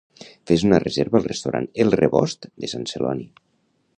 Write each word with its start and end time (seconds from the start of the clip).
Fes 0.51 0.63
una 0.67 0.79
reserva 0.83 1.19
al 1.19 1.27
restaurant 1.27 1.69
El 1.85 1.95
Rebost 1.99 2.49
de 2.65 2.73
Sant 2.75 2.91
Celoni. 2.95 3.29